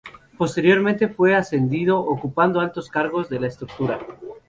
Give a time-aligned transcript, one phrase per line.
[0.35, 3.99] Posteriormente, fue ascendiendo, ocupando altos cargos de la estructura.